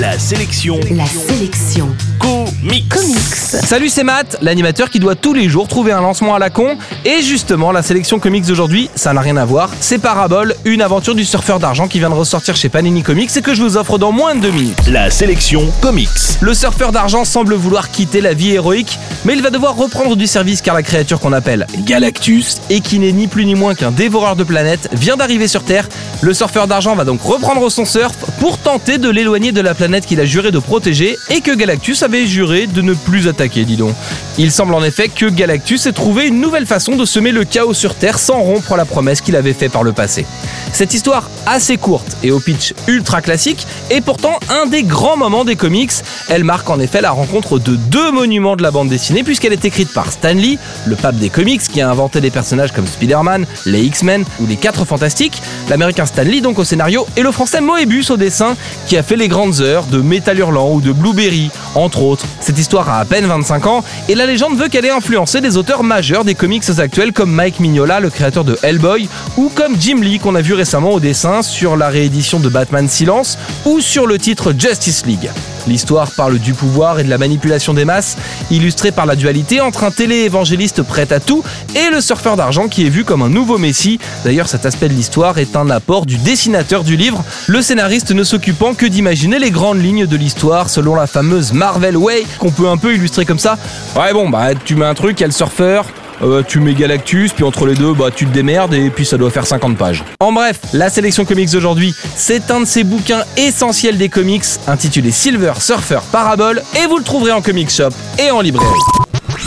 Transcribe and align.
La 0.00 0.18
sélection. 0.18 0.80
La 0.92 1.04
sélection. 1.04 1.86
Comics. 2.18 2.88
Comics. 2.88 3.34
Salut, 3.34 3.90
c'est 3.90 4.02
Matt, 4.02 4.38
l'animateur 4.40 4.88
qui 4.88 4.98
doit 4.98 5.14
tous 5.14 5.34
les 5.34 5.50
jours 5.50 5.68
trouver 5.68 5.92
un 5.92 6.00
lancement 6.00 6.34
à 6.34 6.38
la 6.38 6.48
con. 6.48 6.78
Et 7.06 7.22
justement, 7.22 7.72
la 7.72 7.80
sélection 7.80 8.18
comics 8.18 8.44
d'aujourd'hui, 8.44 8.90
ça 8.94 9.14
n'a 9.14 9.22
rien 9.22 9.38
à 9.38 9.46
voir. 9.46 9.70
C'est 9.80 9.98
Parabole, 9.98 10.54
une 10.66 10.82
aventure 10.82 11.14
du 11.14 11.24
surfeur 11.24 11.58
d'argent 11.58 11.88
qui 11.88 11.98
vient 11.98 12.10
de 12.10 12.14
ressortir 12.14 12.56
chez 12.56 12.68
Panini 12.68 13.02
Comics 13.02 13.34
et 13.34 13.40
que 13.40 13.54
je 13.54 13.62
vous 13.62 13.78
offre 13.78 13.96
dans 13.96 14.12
moins 14.12 14.34
de 14.34 14.40
deux 14.40 14.50
minutes. 14.50 14.86
La 14.86 15.10
sélection 15.10 15.72
comics. 15.80 16.08
Le 16.42 16.52
surfeur 16.52 16.92
d'argent 16.92 17.24
semble 17.24 17.54
vouloir 17.54 17.90
quitter 17.90 18.20
la 18.20 18.34
vie 18.34 18.50
héroïque, 18.50 18.98
mais 19.24 19.32
il 19.32 19.40
va 19.40 19.48
devoir 19.48 19.76
reprendre 19.76 20.14
du 20.14 20.26
service 20.26 20.60
car 20.60 20.74
la 20.74 20.82
créature 20.82 21.20
qu'on 21.20 21.32
appelle 21.32 21.66
Galactus, 21.86 22.60
et 22.68 22.80
qui 22.80 22.98
n'est 22.98 23.12
ni 23.12 23.28
plus 23.28 23.46
ni 23.46 23.54
moins 23.54 23.74
qu'un 23.74 23.92
dévoreur 23.92 24.36
de 24.36 24.44
planètes, 24.44 24.90
vient 24.92 25.16
d'arriver 25.16 25.48
sur 25.48 25.64
Terre. 25.64 25.88
Le 26.20 26.34
surfeur 26.34 26.66
d'argent 26.66 26.94
va 26.96 27.04
donc 27.04 27.22
reprendre 27.22 27.70
son 27.70 27.86
surf 27.86 28.14
pour 28.40 28.58
tenter 28.58 28.98
de 28.98 29.08
l'éloigner 29.08 29.52
de 29.52 29.62
la 29.62 29.72
planète 29.72 30.04
qu'il 30.04 30.20
a 30.20 30.26
juré 30.26 30.50
de 30.50 30.58
protéger 30.58 31.16
et 31.30 31.40
que 31.40 31.52
Galactus 31.54 32.02
avait 32.02 32.26
juré 32.26 32.66
de 32.66 32.82
ne 32.82 32.92
plus 32.92 33.26
attaquer, 33.26 33.64
dis 33.64 33.76
donc. 33.76 33.94
Il 34.42 34.50
semble 34.50 34.72
en 34.72 34.82
effet 34.82 35.08
que 35.08 35.26
Galactus 35.26 35.84
ait 35.84 35.92
trouvé 35.92 36.26
une 36.26 36.40
nouvelle 36.40 36.64
façon 36.64 36.96
de 36.96 37.04
semer 37.04 37.30
le 37.30 37.44
chaos 37.44 37.74
sur 37.74 37.94
Terre 37.94 38.18
sans 38.18 38.40
rompre 38.40 38.74
la 38.74 38.86
promesse 38.86 39.20
qu'il 39.20 39.36
avait 39.36 39.52
faite 39.52 39.70
par 39.70 39.82
le 39.82 39.92
passé. 39.92 40.24
Cette 40.72 40.94
histoire 40.94 41.28
assez 41.44 41.76
courte 41.76 42.16
et 42.22 42.30
au 42.30 42.40
pitch 42.40 42.72
ultra 42.86 43.20
classique 43.20 43.66
est 43.90 44.00
pourtant 44.00 44.38
un 44.48 44.64
des 44.64 44.82
grands 44.82 45.18
moments 45.18 45.44
des 45.44 45.56
comics. 45.56 45.92
Elle 46.30 46.44
marque 46.44 46.70
en 46.70 46.80
effet 46.80 47.02
la 47.02 47.10
rencontre 47.10 47.58
de 47.58 47.76
deux 47.76 48.12
monuments 48.12 48.56
de 48.56 48.62
la 48.62 48.70
bande 48.70 48.88
dessinée 48.88 49.24
puisqu'elle 49.24 49.52
est 49.52 49.66
écrite 49.66 49.92
par 49.92 50.10
Stan 50.10 50.32
Lee, 50.32 50.58
le 50.86 50.96
pape 50.96 51.16
des 51.16 51.28
comics 51.28 51.60
qui 51.60 51.82
a 51.82 51.90
inventé 51.90 52.22
des 52.22 52.30
personnages 52.30 52.72
comme 52.72 52.86
Spider-Man, 52.86 53.44
les 53.66 53.82
X-Men 53.82 54.24
ou 54.40 54.46
les 54.46 54.56
4 54.56 54.86
Fantastiques, 54.86 55.42
l'américain 55.68 56.06
Stan 56.06 56.22
Lee 56.22 56.40
donc 56.40 56.58
au 56.58 56.64
scénario 56.64 57.06
et 57.14 57.20
le 57.20 57.30
français 57.30 57.60
Moebius 57.60 58.10
au 58.10 58.16
dessin 58.16 58.56
qui 58.86 58.96
a 58.96 59.02
fait 59.02 59.16
les 59.16 59.28
grandes 59.28 59.60
heures 59.60 59.84
de 59.84 59.98
Metal 59.98 60.38
Hurlant 60.38 60.72
ou 60.72 60.80
de 60.80 60.92
Blueberry 60.92 61.50
entre 61.74 62.02
autres. 62.02 62.26
Cette 62.40 62.58
histoire 62.58 62.88
a 62.88 62.98
à 62.98 63.04
peine 63.04 63.26
25 63.26 63.66
ans 63.66 63.84
et 64.08 64.14
la 64.14 64.26
légende 64.26 64.56
veut 64.56 64.68
qu'elle 64.68 64.84
ait 64.84 64.90
influencé 64.90 65.40
des 65.40 65.56
auteurs 65.56 65.82
majeurs 65.82 66.24
des 66.24 66.34
comics 66.34 66.64
actuels 66.78 67.12
comme 67.12 67.30
Mike 67.30 67.60
Mignola, 67.60 68.00
le 68.00 68.10
créateur 68.10 68.44
de 68.44 68.58
Hellboy, 68.62 69.08
ou 69.36 69.50
comme 69.54 69.76
Jim 69.78 70.00
Lee 70.00 70.18
qu'on 70.18 70.34
a 70.34 70.40
vu 70.40 70.54
récemment 70.54 70.90
au 70.90 71.00
dessin 71.00 71.42
sur 71.42 71.76
la 71.76 71.88
réédition 71.88 72.40
de 72.40 72.48
Batman 72.48 72.88
Silence 72.88 73.38
ou 73.64 73.80
sur 73.80 74.06
le 74.06 74.18
titre 74.18 74.54
Justice 74.56 75.06
League. 75.06 75.30
L'histoire 75.66 76.10
parle 76.10 76.38
du 76.38 76.54
pouvoir 76.54 77.00
et 77.00 77.04
de 77.04 77.10
la 77.10 77.18
manipulation 77.18 77.74
des 77.74 77.84
masses, 77.84 78.16
illustrée 78.50 78.92
par 78.92 79.06
la 79.06 79.16
dualité 79.16 79.60
entre 79.60 79.84
un 79.84 79.90
télé-évangéliste 79.90 80.82
prêt 80.82 81.12
à 81.12 81.20
tout 81.20 81.42
et 81.74 81.90
le 81.90 82.00
surfeur 82.00 82.36
d'argent 82.36 82.68
qui 82.68 82.86
est 82.86 82.90
vu 82.90 83.04
comme 83.04 83.22
un 83.22 83.28
nouveau 83.28 83.58
messie. 83.58 83.98
D'ailleurs, 84.24 84.48
cet 84.48 84.66
aspect 84.66 84.88
de 84.88 84.94
l'histoire 84.94 85.38
est 85.38 85.56
un 85.56 85.70
apport 85.70 86.06
du 86.06 86.16
dessinateur 86.18 86.84
du 86.84 86.96
livre, 86.96 87.24
le 87.46 87.62
scénariste 87.62 88.12
ne 88.12 88.24
s'occupant 88.24 88.74
que 88.74 88.86
d'imaginer 88.86 89.38
les 89.38 89.50
grandes 89.50 89.82
lignes 89.82 90.06
de 90.06 90.16
l'histoire 90.16 90.70
selon 90.70 90.94
la 90.94 91.06
fameuse 91.06 91.52
Marvel 91.52 91.96
Way 91.96 92.24
qu'on 92.38 92.50
peut 92.50 92.68
un 92.68 92.76
peu 92.76 92.94
illustrer 92.94 93.24
comme 93.24 93.38
ça. 93.38 93.58
Ouais 93.96 94.12
bon, 94.12 94.28
bah 94.28 94.54
tu 94.64 94.74
mets 94.76 94.86
un 94.86 94.94
truc, 94.94 95.18
il 95.18 95.22
y 95.22 95.24
a 95.24 95.28
le 95.28 95.32
surfeur, 95.32 95.86
euh, 96.22 96.42
tu 96.46 96.60
mets 96.60 96.74
Galactus, 96.74 97.32
puis 97.32 97.44
entre 97.44 97.66
les 97.66 97.74
deux, 97.74 97.92
bah 97.92 98.10
tu 98.14 98.26
te 98.26 98.32
démerdes 98.32 98.74
et 98.74 98.90
puis 98.90 99.04
ça 99.04 99.16
doit 99.16 99.30
faire 99.30 99.46
50 99.46 99.76
pages. 99.76 100.04
En 100.20 100.32
bref, 100.32 100.60
la 100.72 100.90
sélection 100.90 101.24
comics 101.24 101.50
d'aujourd'hui, 101.50 101.94
c'est 102.16 102.50
un 102.50 102.60
de 102.60 102.64
ces 102.66 102.84
bouquins 102.84 103.24
essentiels 103.36 103.98
des 103.98 104.08
comics, 104.08 104.44
intitulé 104.66 105.10
Silver 105.10 105.54
Surfer 105.58 106.00
Parabole, 106.12 106.62
et 106.82 106.86
vous 106.86 106.98
le 106.98 107.04
trouverez 107.04 107.32
en 107.32 107.42
comic 107.42 107.70
shop 107.70 107.90
et 108.18 108.30
en 108.30 108.40
librairie. 108.40 108.70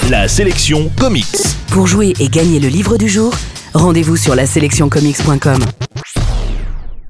La 0.09 0.27
sélection 0.27 0.91
comics. 0.99 1.25
Pour 1.71 1.87
jouer 1.87 2.13
et 2.19 2.27
gagner 2.27 2.59
le 2.59 2.67
livre 2.67 2.97
du 2.97 3.09
jour, 3.09 3.33
rendez-vous 3.73 4.17
sur 4.17 4.35
la 4.35 4.45
sélectioncomics.com. 4.45 5.59